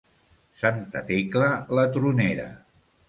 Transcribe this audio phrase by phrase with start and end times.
[0.61, 1.51] Santa Tecla,
[1.81, 2.49] la tronera.